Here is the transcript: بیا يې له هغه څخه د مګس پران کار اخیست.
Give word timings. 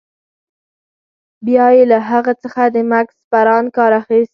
بیا 1.45 1.67
يې 1.75 1.83
له 1.91 1.99
هغه 2.09 2.33
څخه 2.43 2.63
د 2.75 2.77
مګس 2.91 3.17
پران 3.31 3.65
کار 3.77 3.91
اخیست. 4.01 4.29